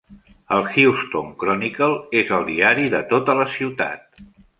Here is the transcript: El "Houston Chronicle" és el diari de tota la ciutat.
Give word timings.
El 0.55 0.63
"Houston 0.75 1.27
Chronicle" 1.43 1.89
és 2.21 2.31
el 2.39 2.47
diari 2.47 2.87
de 2.95 3.03
tota 3.13 3.37
la 3.41 3.47
ciutat. 3.57 4.25